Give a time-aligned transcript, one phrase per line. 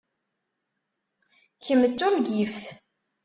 [1.65, 2.63] Kemm d tungift!